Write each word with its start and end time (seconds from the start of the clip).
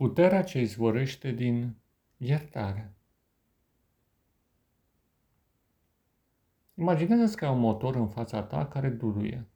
Puterea 0.00 0.42
ce 0.42 0.60
izvorăște 0.60 1.30
din 1.30 1.76
iertare. 2.16 2.94
Imaginează-ți 6.74 7.36
că 7.36 7.44
ai 7.44 7.52
un 7.52 7.58
motor 7.58 7.94
în 7.94 8.08
fața 8.08 8.42
ta 8.42 8.66
care 8.66 8.88
duluie, 8.88 9.48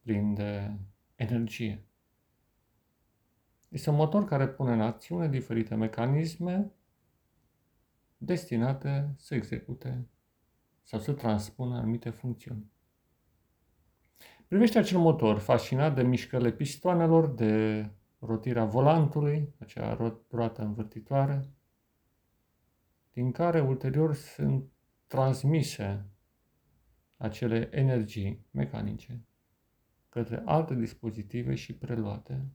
plin 0.00 0.34
de 0.34 0.76
energie. 1.14 1.84
Este 3.68 3.90
un 3.90 3.96
motor 3.96 4.24
care 4.24 4.48
pune 4.48 4.72
în 4.72 4.80
acțiune 4.80 5.28
diferite 5.28 5.74
mecanisme 5.74 6.72
destinate 8.16 9.14
să 9.16 9.34
execute 9.34 10.08
sau 10.82 11.00
să 11.00 11.12
transpună 11.12 11.76
anumite 11.76 12.10
funcțiuni. 12.10 12.70
Privește 14.46 14.78
acel 14.78 14.98
motor 14.98 15.38
fascinat 15.38 15.94
de 15.94 16.02
mișcările 16.02 16.52
pistoanelor, 16.52 17.26
de 17.28 17.88
rotirea 18.24 18.64
volantului, 18.64 19.54
acea 19.58 19.94
roată 20.30 20.62
învârtitoare, 20.62 21.54
din 23.12 23.32
care 23.32 23.60
ulterior 23.60 24.14
sunt 24.14 24.72
transmise 25.06 26.06
acele 27.16 27.68
energii 27.72 28.46
mecanice 28.50 29.24
către 30.08 30.42
alte 30.44 30.74
dispozitive 30.74 31.54
și 31.54 31.74
preluate 31.74 32.52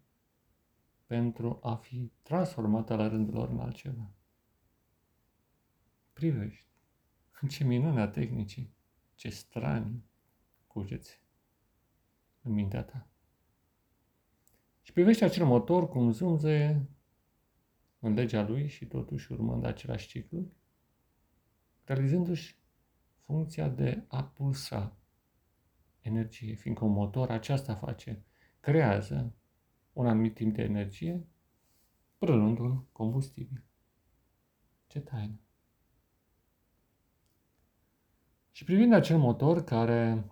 pentru 1.05 1.59
a 1.62 1.76
fi 1.76 2.12
transformate 2.21 2.93
la 2.93 3.07
rândul 3.07 3.34
lor 3.34 3.49
în 3.49 3.59
altceva. 3.59 4.12
Privești. 6.13 6.65
Ce 7.49 7.63
minune 7.63 8.01
a 8.01 8.07
tehnicii. 8.07 8.73
Ce 9.15 9.29
strani 9.29 10.04
cugeți 10.67 11.21
în 12.41 12.51
mintea 12.51 12.84
ta. 12.84 13.07
Și 14.89 14.95
privește 14.95 15.25
acel 15.25 15.45
motor 15.45 15.89
cum 15.89 16.11
zumze 16.11 16.88
în 17.99 18.13
legea 18.13 18.48
lui 18.48 18.68
și 18.68 18.85
totuși 18.85 19.32
urmând 19.32 19.65
același 19.65 20.07
ciclu, 20.07 20.51
realizându-și 21.84 22.57
funcția 23.26 23.70
de 23.70 24.05
a 24.07 24.23
pulsa 24.23 24.98
energie, 25.99 26.54
fiindcă 26.54 26.85
un 26.85 26.91
motor 26.91 27.29
aceasta 27.29 27.76
face, 27.76 28.23
creează 28.60 29.35
un 29.93 30.07
anumit 30.07 30.34
timp 30.34 30.55
de 30.55 30.62
energie, 30.62 31.27
prelundu 32.17 32.87
combustibil. 32.91 33.63
Ce 34.87 34.99
taină! 34.99 35.40
Și 38.51 38.63
privind 38.63 38.93
acel 38.93 39.17
motor 39.17 39.63
care 39.63 40.32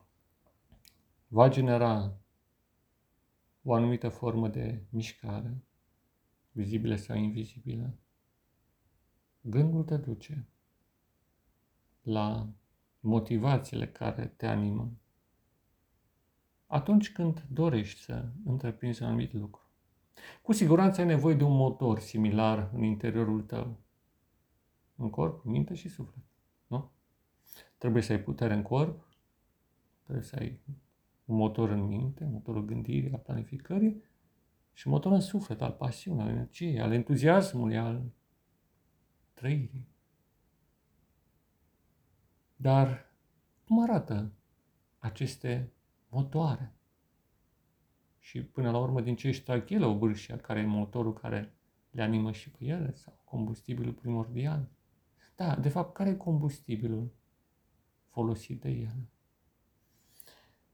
va 1.27 1.49
genera 1.49 2.17
o 3.69 3.73
anumită 3.73 4.09
formă 4.09 4.47
de 4.47 4.83
mișcare, 4.89 5.63
vizibilă 6.51 6.95
sau 6.95 7.15
invizibilă, 7.15 7.97
gândul 9.41 9.83
te 9.83 9.97
duce 9.97 10.47
la 12.01 12.49
motivațiile 12.99 13.87
care 13.87 14.27
te 14.27 14.47
animă 14.47 14.91
atunci 16.67 17.11
când 17.11 17.45
dorești 17.49 18.01
să 18.01 18.29
întreprinzi 18.45 19.01
un 19.01 19.07
anumit 19.07 19.33
lucru. 19.33 19.61
Cu 20.41 20.51
siguranță 20.51 21.01
ai 21.01 21.07
nevoie 21.07 21.35
de 21.35 21.43
un 21.43 21.55
motor 21.55 21.99
similar 21.99 22.69
în 22.73 22.83
interiorul 22.83 23.41
tău, 23.41 23.79
în 24.95 25.09
corp, 25.09 25.43
minte 25.43 25.73
și 25.73 25.89
suflet. 25.89 26.23
Nu? 26.67 26.91
Trebuie 27.77 28.01
să 28.01 28.11
ai 28.11 28.21
putere 28.21 28.53
în 28.53 28.61
corp, 28.61 29.07
trebuie 30.03 30.23
să 30.23 30.35
ai 30.39 30.59
un 31.27 31.35
motor 31.35 31.69
în 31.69 31.81
minte, 31.81 32.25
motorul 32.25 32.65
gândirii, 32.65 33.11
al 33.11 33.19
planificării 33.19 34.03
și 34.73 34.87
motor 34.87 35.11
în 35.11 35.19
suflet, 35.19 35.61
al 35.61 35.71
pasiunii, 35.71 36.21
al 36.21 36.29
energiei, 36.29 36.79
al 36.79 36.91
entuziasmului, 36.91 37.77
al 37.77 38.11
trăirii. 39.33 39.87
Dar 42.55 43.11
cum 43.65 43.81
arată 43.81 44.31
aceste 44.97 45.71
motoare? 46.09 46.75
Și 48.19 48.43
până 48.43 48.71
la 48.71 48.77
urmă, 48.77 49.01
din 49.01 49.15
ce 49.15 49.27
își 49.27 49.43
trag 49.43 49.71
ele 49.71 49.85
obârșia, 49.85 50.37
care 50.37 50.59
e 50.59 50.65
motorul 50.65 51.13
care 51.13 51.53
le 51.91 52.01
animă 52.01 52.31
și 52.31 52.51
pe 52.51 52.65
ele, 52.65 52.93
sau 52.93 53.19
combustibilul 53.23 53.93
primordial? 53.93 54.69
Da, 55.35 55.55
de 55.55 55.69
fapt, 55.69 55.93
care 55.93 56.09
e 56.09 56.15
combustibilul 56.15 57.11
folosit 58.07 58.61
de 58.61 58.69
ele? 58.69 59.09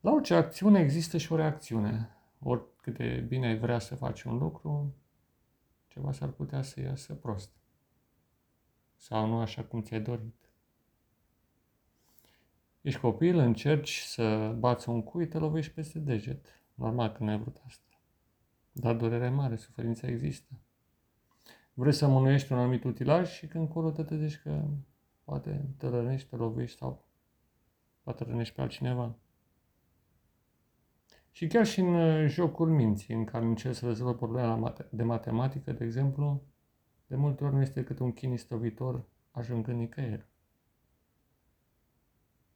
La 0.03 0.11
orice 0.11 0.33
acțiune 0.35 0.79
există 0.79 1.17
și 1.17 1.31
o 1.31 1.35
reacțiune. 1.35 2.09
Oricât 2.39 2.97
de 2.97 3.25
bine 3.27 3.47
ai 3.47 3.57
vrea 3.57 3.79
să 3.79 3.95
faci 3.95 4.23
un 4.23 4.37
lucru, 4.37 4.95
ceva 5.87 6.11
s-ar 6.11 6.29
putea 6.29 6.61
să 6.61 6.79
iasă 6.79 7.13
prost. 7.13 7.51
Sau 8.95 9.27
nu 9.27 9.39
așa 9.39 9.63
cum 9.63 9.81
ți-ai 9.81 10.01
dorit. 10.01 10.35
Ești 12.81 12.99
copil, 12.99 13.37
încerci 13.37 13.99
să 13.99 14.55
bați 14.59 14.89
un 14.89 15.03
cui, 15.03 15.27
te 15.27 15.37
lovești 15.37 15.73
peste 15.73 15.99
deget. 15.99 16.45
Normal 16.73 17.11
că 17.11 17.23
nu 17.23 17.29
ai 17.29 17.39
vrut 17.39 17.61
asta. 17.65 17.99
Dar 18.71 18.95
durerea 18.95 19.31
mare, 19.31 19.55
suferința 19.55 20.07
există. 20.07 20.53
Vrei 21.73 21.93
să 21.93 22.07
mânuiești 22.07 22.51
un 22.51 22.57
anumit 22.57 22.83
utilaj 22.83 23.29
și 23.29 23.47
când 23.47 23.69
colo 23.69 23.91
te 23.91 24.03
trezești 24.03 24.41
că 24.41 24.65
poate 25.23 25.65
te 25.77 25.87
rănești, 25.87 26.29
te 26.29 26.35
lovești 26.35 26.77
sau 26.77 27.07
poate 28.01 28.23
rănești 28.23 28.55
pe 28.55 28.61
altcineva. 28.61 29.17
Și 31.35 31.47
chiar 31.47 31.65
și 31.65 31.79
în 31.79 31.93
uh, 31.93 32.29
jocul 32.29 32.69
minții, 32.69 33.13
în 33.13 33.25
care 33.25 33.45
încerci 33.45 33.75
să 33.75 33.85
rezolvă 33.85 34.15
problema 34.15 34.73
de 34.91 35.03
matematică, 35.03 35.71
de 35.71 35.83
exemplu, 35.83 36.43
de 37.07 37.15
multe 37.15 37.43
ori 37.43 37.53
nu 37.53 37.61
este 37.61 37.79
decât 37.79 37.99
un 37.99 38.11
chin 38.11 38.31
istovitor 38.31 39.05
ajungând 39.31 39.77
nicăieri. 39.77 40.27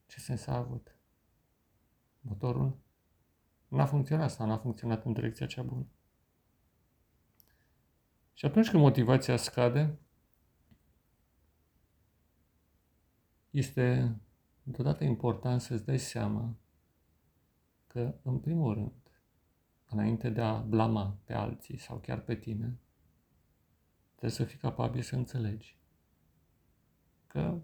Ce 0.05 0.19
sens 0.19 0.47
a 0.47 0.55
avut? 0.55 0.95
Motorul 2.19 2.77
n-a 3.67 3.85
funcționat 3.85 4.31
sau 4.31 4.47
n-a 4.47 4.57
funcționat 4.57 5.05
în 5.05 5.13
direcția 5.13 5.45
cea 5.45 5.63
bună. 5.63 5.87
Și 8.33 8.45
atunci 8.45 8.69
când 8.69 8.81
motivația 8.81 9.37
scade, 9.37 9.99
este 13.49 14.15
deodată 14.63 15.03
important 15.03 15.61
să-ți 15.61 15.85
dai 15.85 15.99
seama 15.99 16.55
că, 17.97 18.15
în 18.23 18.39
primul 18.39 18.73
rând, 18.73 18.91
înainte 19.89 20.29
de 20.29 20.41
a 20.41 20.59
blama 20.59 21.19
pe 21.23 21.33
alții 21.33 21.77
sau 21.77 21.97
chiar 21.99 22.21
pe 22.21 22.35
tine, 22.35 22.79
trebuie 24.15 24.31
să 24.31 24.43
fii 24.43 24.57
capabil 24.57 25.01
să 25.01 25.15
înțelegi 25.15 25.77
că 27.27 27.61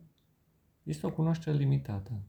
este 0.83 1.05
o 1.05 1.11
cunoaștere 1.11 1.57
limitată, 1.57 2.21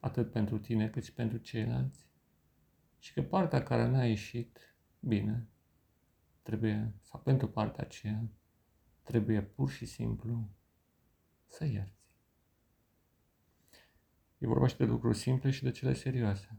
atât 0.00 0.30
pentru 0.30 0.58
tine 0.58 0.88
cât 0.88 1.04
și 1.04 1.12
pentru 1.12 1.38
ceilalți, 1.38 2.06
și 2.98 3.12
că 3.12 3.22
partea 3.22 3.62
care 3.62 3.88
n-a 3.88 4.04
ieșit 4.04 4.76
bine 5.00 5.48
trebuie, 6.42 6.94
sau 7.00 7.20
pentru 7.20 7.48
partea 7.48 7.84
aceea, 7.84 8.30
trebuie 9.02 9.42
pur 9.42 9.70
și 9.70 9.86
simplu 9.86 10.50
să 11.46 11.64
ierți. 11.64 11.99
E 14.40 14.46
vorba 14.46 14.66
și 14.66 14.76
de 14.76 14.84
lucruri 14.84 15.16
simple 15.16 15.50
și 15.50 15.62
de 15.62 15.70
cele 15.70 15.92
serioase. 15.92 16.58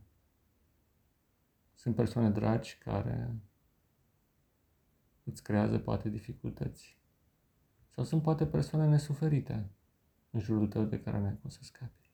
Sunt 1.73 1.95
persoane 1.95 2.29
dragi 2.29 2.77
care 2.77 3.35
îți 5.23 5.43
creează 5.43 5.79
poate 5.79 6.09
dificultăți. 6.09 6.99
Sau 7.89 8.03
sunt 8.03 8.21
poate 8.21 8.45
persoane 8.45 8.87
nesuferite 8.87 9.69
în 10.29 10.39
jurul 10.39 10.67
tău 10.67 10.83
de 10.83 10.99
care 10.99 11.19
n-ai 11.19 11.37
cum 11.41 11.49
să 11.49 11.59
scapi. 11.61 12.11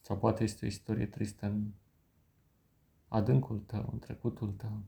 Sau 0.00 0.18
poate 0.18 0.42
este 0.42 0.64
o 0.64 0.68
istorie 0.68 1.06
tristă 1.06 1.46
în 1.46 1.70
adâncul 3.08 3.58
tău, 3.58 3.88
în 3.92 3.98
trecutul 3.98 4.52
tău. 4.52 4.82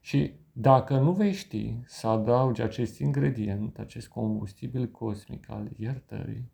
Și 0.00 0.34
dacă 0.52 0.98
nu 0.98 1.12
vei 1.12 1.32
ști 1.32 1.82
să 1.86 2.06
adaugi 2.06 2.62
acest 2.62 2.98
ingredient, 2.98 3.78
acest 3.78 4.08
combustibil 4.08 4.90
cosmic 4.90 5.50
al 5.50 5.70
iertării, 5.76 6.50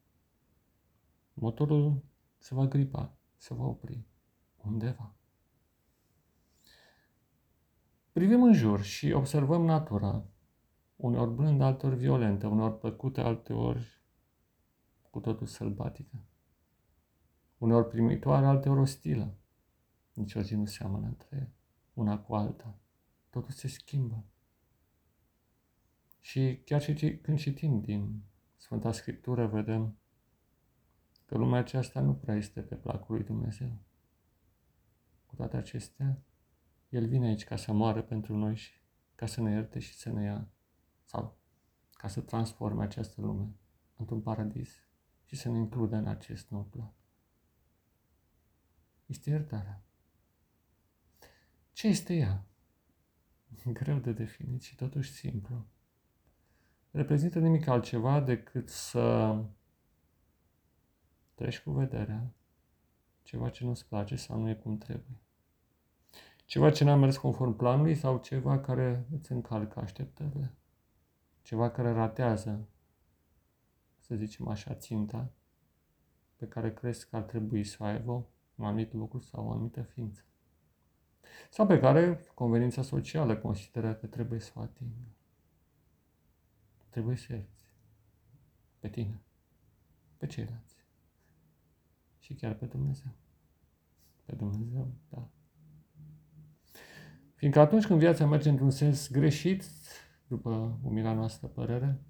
motorul 1.40 2.02
se 2.38 2.54
va 2.54 2.66
gripa, 2.66 3.16
se 3.36 3.54
va 3.54 3.64
opri 3.64 4.04
undeva. 4.56 5.14
Privim 8.12 8.42
în 8.42 8.52
jur 8.52 8.82
și 8.82 9.12
observăm 9.12 9.64
natura, 9.64 10.24
uneori 10.96 11.34
blândă, 11.34 11.64
alteori 11.64 11.96
violentă, 11.96 12.46
uneori 12.46 12.78
plăcută, 12.78 13.20
alteori 13.20 14.02
cu 15.10 15.20
totul 15.20 15.46
sălbatică. 15.46 16.24
Uneori 17.58 17.88
primitoare, 17.88 18.46
alteori 18.46 18.80
ostilă. 18.80 19.36
Nici 20.12 20.34
o 20.34 20.40
zi 20.40 20.54
nu 20.54 20.64
seamănă 20.64 21.06
între 21.06 21.52
una 21.92 22.18
cu 22.18 22.34
alta. 22.34 22.78
Totul 23.30 23.50
se 23.50 23.68
schimbă. 23.68 24.24
Și 26.20 26.60
chiar 26.64 26.80
și 26.80 27.16
când 27.16 27.38
citim 27.38 27.80
din 27.80 28.22
Sfânta 28.56 28.92
Scriptură, 28.92 29.46
vedem 29.46 29.96
că 31.26 31.36
lumea 31.36 31.58
aceasta 31.58 32.00
nu 32.00 32.14
prea 32.14 32.34
este 32.34 32.62
pe 32.62 32.74
placul 32.74 33.14
lui 33.14 33.24
Dumnezeu. 33.24 33.78
Cu 35.26 35.34
toate 35.34 35.56
acestea, 35.56 36.22
El 36.88 37.06
vine 37.06 37.26
aici 37.26 37.44
ca 37.44 37.56
să 37.56 37.72
moară 37.72 38.02
pentru 38.02 38.36
noi 38.36 38.54
și 38.54 38.80
ca 39.14 39.26
să 39.26 39.40
ne 39.40 39.50
ierte 39.50 39.78
și 39.78 39.94
să 39.94 40.10
ne 40.10 40.22
ia, 40.22 40.48
sau 41.04 41.38
ca 41.90 42.08
să 42.08 42.20
transforme 42.20 42.82
această 42.82 43.20
lume 43.20 43.54
într-un 43.96 44.20
paradis 44.20 44.84
și 45.24 45.36
să 45.36 45.48
ne 45.48 45.58
includă 45.58 45.96
în 45.96 46.06
acest 46.06 46.50
nou 46.50 46.64
plan. 46.64 46.92
Este 49.06 49.30
iertarea. 49.30 49.82
Ce 51.72 51.86
este 51.88 52.14
ea? 52.14 52.46
Greu 53.72 53.98
de 53.98 54.12
definit 54.12 54.62
și 54.62 54.74
totuși 54.74 55.12
simplu. 55.12 55.66
Reprezintă 56.90 57.38
nimic 57.38 57.66
altceva 57.66 58.20
decât 58.20 58.68
să 58.68 59.36
treci 61.36 61.60
cu 61.60 61.70
vederea 61.70 62.32
ceva 63.22 63.48
ce 63.48 63.64
nu-ți 63.64 63.86
place 63.86 64.16
sau 64.16 64.40
nu 64.40 64.48
e 64.48 64.54
cum 64.54 64.78
trebuie. 64.78 65.20
Ceva 66.44 66.70
ce 66.70 66.84
n-a 66.84 66.94
mers 66.94 67.16
conform 67.16 67.56
planului 67.56 67.94
sau 67.94 68.18
ceva 68.18 68.60
care 68.60 69.06
îți 69.12 69.32
încalcă 69.32 69.80
așteptările. 69.80 70.54
Ceva 71.42 71.70
care 71.70 71.92
ratează, 71.92 72.68
să 73.98 74.14
zicem 74.14 74.48
așa, 74.48 74.74
ținta 74.74 75.30
pe 76.36 76.48
care 76.48 76.74
crezi 76.74 77.08
că 77.08 77.16
ar 77.16 77.22
trebui 77.22 77.64
să 77.64 77.76
o 77.80 77.84
aibă 77.84 78.26
un 78.54 78.64
anumit 78.64 78.92
lucru 78.92 79.18
sau 79.18 79.46
o 79.46 79.50
anumită 79.50 79.82
ființă. 79.82 80.24
Sau 81.50 81.66
pe 81.66 81.78
care 81.78 82.24
convenința 82.34 82.82
socială 82.82 83.36
consideră 83.36 83.94
că 83.94 84.06
trebuie 84.06 84.40
să 84.40 84.52
o 84.54 84.60
atingă. 84.60 85.00
Trebuie 86.88 87.16
să 87.16 87.32
ierți 87.32 87.70
pe 88.78 88.88
tine, 88.88 89.20
pe 90.16 90.26
ceilalți 90.26 90.75
și 92.26 92.34
chiar 92.34 92.54
pe 92.54 92.66
Dumnezeu. 92.66 93.10
Pe 94.24 94.34
Dumnezeu, 94.34 94.94
da. 95.08 95.28
Fiindcă 97.34 97.60
atunci 97.60 97.86
când 97.86 97.98
viața 97.98 98.26
merge 98.26 98.48
într-un 98.48 98.70
sens 98.70 99.10
greșit, 99.10 99.64
după 100.26 100.78
umila 100.82 101.12
noastră 101.12 101.46
părere, 101.46 102.00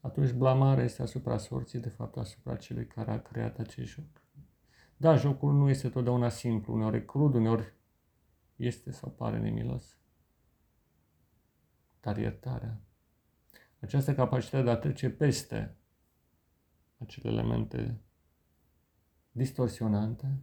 atunci 0.00 0.32
blamarea 0.32 0.84
este 0.84 1.02
asupra 1.02 1.38
sorții, 1.38 1.80
de 1.80 1.88
fapt 1.88 2.16
asupra 2.16 2.56
celui 2.56 2.86
care 2.86 3.10
a 3.10 3.22
creat 3.22 3.58
acest 3.58 3.88
joc. 3.88 4.24
Da, 4.96 5.16
jocul 5.16 5.52
nu 5.52 5.68
este 5.68 5.88
totdeauna 5.88 6.28
simplu, 6.28 6.74
uneori 6.74 6.96
e 6.96 7.04
crud, 7.04 7.34
uneori 7.34 7.74
este 8.56 8.90
sau 8.90 9.10
pare 9.10 9.38
nemilos. 9.38 9.98
Dar 12.00 12.16
iertarea, 12.16 12.80
această 13.80 14.14
capacitate 14.14 14.64
de 14.64 14.70
a 14.70 14.76
trece 14.76 15.10
peste 15.10 15.76
acele 16.98 17.28
elemente 17.28 18.02
distorsionante, 19.32 20.42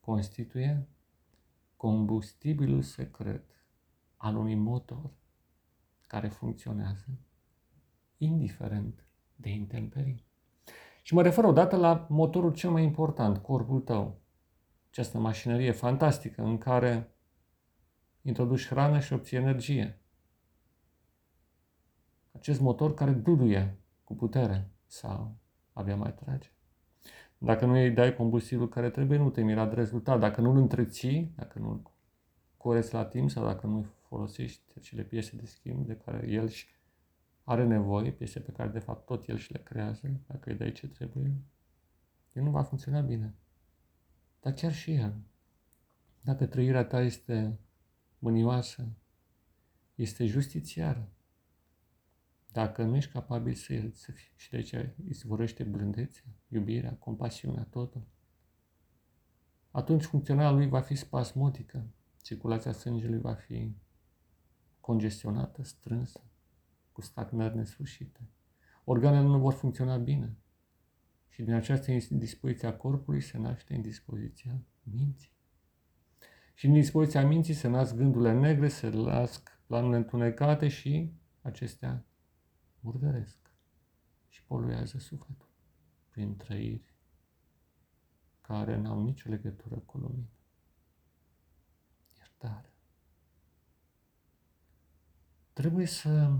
constituie 0.00 0.88
combustibilul 1.76 2.82
secret 2.82 3.44
al 4.16 4.36
unui 4.36 4.54
motor 4.54 5.10
care 6.06 6.28
funcționează 6.28 7.06
indiferent 8.16 9.06
de 9.36 9.48
intemperii. 9.48 10.24
Și 11.02 11.14
mă 11.14 11.22
refer 11.22 11.44
odată 11.44 11.76
la 11.76 12.06
motorul 12.08 12.52
cel 12.52 12.70
mai 12.70 12.82
important, 12.82 13.38
corpul 13.38 13.80
tău. 13.80 14.20
Această 14.90 15.18
mașinărie 15.18 15.70
fantastică 15.70 16.42
în 16.42 16.58
care 16.58 17.14
introduci 18.22 18.66
hrană 18.66 19.00
și 19.00 19.12
obții 19.12 19.36
energie. 19.36 20.00
Acest 22.32 22.60
motor 22.60 22.94
care 22.94 23.10
duduie 23.10 23.78
cu 24.04 24.14
putere 24.14 24.70
sau 24.86 25.36
abia 25.72 25.96
mai 25.96 26.14
trage. 26.14 26.50
Dacă 27.44 27.66
nu 27.66 27.72
îi 27.72 27.90
dai 27.90 28.14
combustibil 28.14 28.68
care 28.68 28.90
trebuie, 28.90 29.18
nu 29.18 29.30
te 29.30 29.42
mira 29.42 29.66
de 29.66 29.74
rezultat. 29.74 30.20
Dacă 30.20 30.40
nu 30.40 30.50
îl 30.50 30.56
întreții, 30.56 31.32
dacă 31.36 31.58
nu 31.58 31.70
îl 31.70 31.90
coreți 32.56 32.94
la 32.94 33.04
timp 33.04 33.30
sau 33.30 33.44
dacă 33.44 33.66
nu 33.66 33.86
folosești 34.08 34.62
acele 34.76 35.02
piese 35.02 35.36
de 35.36 35.46
schimb 35.46 35.86
de 35.86 35.96
care 35.96 36.28
el 36.28 36.48
și 36.48 36.66
are 37.44 37.66
nevoie, 37.66 38.10
piese 38.10 38.40
pe 38.40 38.52
care 38.52 38.68
de 38.68 38.78
fapt 38.78 39.06
tot 39.06 39.28
el 39.28 39.36
și 39.36 39.52
le 39.52 39.58
creează, 39.58 40.20
dacă 40.26 40.50
îi 40.50 40.56
dai 40.56 40.72
ce 40.72 40.86
trebuie, 40.88 41.34
el 42.32 42.42
nu 42.42 42.50
va 42.50 42.62
funcționa 42.62 43.00
bine. 43.00 43.34
Dar 44.40 44.52
chiar 44.52 44.72
și 44.72 44.92
el. 44.92 45.14
Dacă 46.20 46.46
trăirea 46.46 46.84
ta 46.84 47.00
este 47.00 47.58
mânioasă, 48.18 48.88
este 49.94 50.26
justițiară, 50.26 51.08
dacă 52.52 52.82
nu 52.82 52.96
ești 52.96 53.12
capabil 53.12 53.54
să 53.54 53.72
el 53.72 53.90
să 53.90 54.12
fii, 54.12 54.32
și 54.36 54.50
de 54.50 54.56
aceea 54.56 54.94
izvorăște 55.08 55.64
blândețea, 55.64 56.24
iubirea, 56.48 56.94
compasiunea, 56.94 57.66
totul, 57.70 58.06
atunci 59.70 60.04
funcționarea 60.04 60.50
lui 60.50 60.68
va 60.68 60.80
fi 60.80 60.94
spasmodică, 60.94 61.86
circulația 62.22 62.72
sângelui 62.72 63.20
va 63.20 63.34
fi 63.34 63.76
congestionată, 64.80 65.62
strânsă, 65.62 66.20
cu 66.92 67.00
stagnări 67.00 67.56
nesfârșite. 67.56 68.20
Organele 68.84 69.26
nu 69.26 69.38
vor 69.38 69.52
funcționa 69.52 69.96
bine. 69.96 70.36
Și 71.28 71.42
din 71.42 71.52
această 71.52 71.90
indispoziție 71.90 72.68
a 72.68 72.76
corpului 72.76 73.20
se 73.20 73.38
naște 73.38 73.74
indispoziția 73.74 74.62
minții. 74.82 75.30
Și 76.54 76.66
din 76.66 76.74
dispoziția 76.74 77.26
minții 77.26 77.54
se 77.54 77.68
nasc 77.68 77.94
gândurile 77.94 78.32
negre, 78.32 78.68
se 78.68 78.88
nasc 78.88 79.60
planurile 79.66 79.96
întunecate 79.96 80.68
și 80.68 81.12
acestea 81.40 82.06
murdăresc 82.82 83.38
și 84.28 84.44
poluează 84.44 84.98
sufletul 84.98 85.48
prin 86.10 86.36
trăiri 86.36 86.94
care 88.40 88.76
n-au 88.76 89.02
nicio 89.02 89.28
legătură 89.28 89.76
cu 89.76 89.98
lumină. 89.98 90.30
Iertare. 92.18 92.72
Trebuie 95.52 95.86
să 95.86 96.38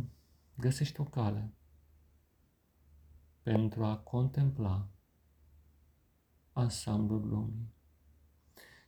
găsești 0.57 1.01
o 1.01 1.05
cale 1.05 1.53
pentru 3.43 3.85
a 3.85 3.97
contempla 3.97 4.89
ansamblul 6.53 7.29
lumii 7.29 7.75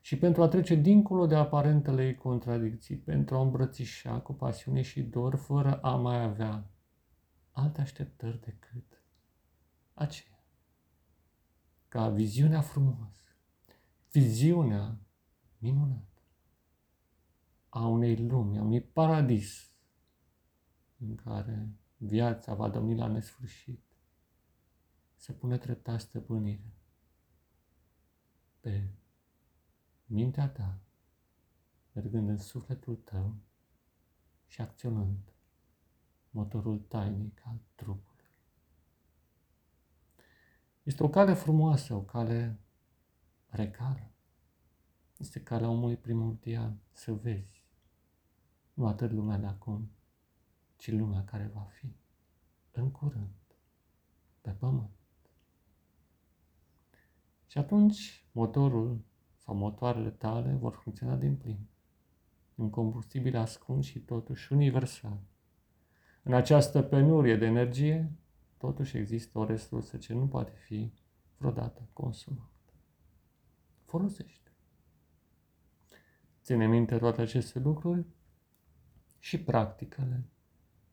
și 0.01 0.19
pentru 0.19 0.43
a 0.43 0.49
trece 0.49 0.75
dincolo 0.75 1.27
de 1.27 1.35
aparentele 1.35 2.07
ei 2.07 2.15
contradicții, 2.15 2.97
pentru 2.97 3.37
a 3.37 3.41
îmbrățișa 3.41 4.21
cu 4.21 4.33
pasiune 4.33 4.83
și 4.83 5.03
dor 5.03 5.35
fără 5.35 5.81
a 5.81 5.97
mai 5.97 6.23
avea 6.23 6.74
alte 7.55 7.81
așteptări 7.81 8.41
decât 8.41 9.03
aceea. 9.95 10.45
Ca 11.89 12.09
viziunea 12.09 12.61
frumoasă, 12.61 13.37
viziunea 14.11 14.99
minunată 15.59 16.23
a 17.69 17.87
unei 17.87 18.17
lumi, 18.29 18.59
a 18.59 18.63
unui 18.63 18.83
paradis 18.83 19.77
în 20.99 21.15
care 21.15 21.69
viața 21.97 22.55
va 22.55 22.69
domni 22.69 22.97
la 22.97 23.07
nesfârșit, 23.07 23.83
se 25.17 25.33
pune 25.33 25.59
treptat 25.59 26.01
stăpânire 26.01 26.75
pe 28.61 28.89
mintea 30.07 30.49
ta, 30.49 30.81
mergând 31.93 32.29
în 32.29 32.39
sufletul 32.39 32.97
tău 32.97 33.37
și 34.47 34.61
acționând 34.61 35.34
motorul 36.35 36.79
tainic 36.79 37.43
al 37.45 37.61
trupului. 37.75 38.31
Este 40.83 41.03
o 41.03 41.09
cale 41.09 41.35
frumoasă, 41.35 41.95
o 41.95 42.03
cale 42.03 42.59
regală. 43.47 44.11
Este 45.17 45.43
calea 45.43 45.69
omului 45.69 45.97
primordial 45.97 46.77
să 46.93 47.13
vezi 47.13 47.65
nu 48.75 48.87
atât 48.87 49.11
lumea 49.11 49.39
de 49.39 49.47
acum, 49.47 49.91
ci 50.77 50.91
lumea 50.91 51.25
care 51.25 51.51
va 51.55 51.61
fi 51.61 51.95
în 52.71 52.91
curând 52.91 53.57
pe 54.41 54.51
pământ. 54.51 54.91
Și 57.47 57.59
atunci 57.59 58.27
motorul 58.33 59.05
sau 59.39 59.55
motoarele 59.55 60.11
tale 60.11 60.55
vor 60.55 60.75
funcționa 60.75 61.17
din 61.17 61.37
plin. 61.37 61.67
Un 62.55 62.71
combustibil 62.71 63.37
ascuns 63.37 63.87
și 63.87 64.01
totuși 64.01 64.53
universal 64.53 65.21
în 66.25 66.33
această 66.33 66.83
penurie 66.83 67.37
de 67.37 67.47
energie, 67.47 68.13
totuși 68.57 68.97
există 68.97 69.39
o 69.39 69.45
resursă 69.45 69.97
ce 69.97 70.15
nu 70.15 70.27
poate 70.27 70.53
fi 70.57 70.93
vreodată 71.37 71.89
consumată. 71.93 72.73
Folosește. 73.85 74.53
Ține 76.43 76.67
minte 76.67 76.99
toate 76.99 77.21
aceste 77.21 77.59
lucruri 77.59 78.07
și 79.19 79.41
practicale. 79.41 80.25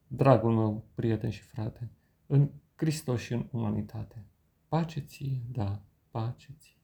Dragul 0.07 0.53
meu, 0.53 0.85
prieten 0.93 1.29
și 1.29 1.41
frate, 1.41 1.91
în 2.27 2.51
Hristos 2.75 3.21
și 3.21 3.33
în 3.33 3.47
umanitate. 3.51 4.25
Pace 4.67 4.99
ție, 4.99 5.41
da, 5.51 5.81
pace 6.09 6.55
ție. 6.57 6.80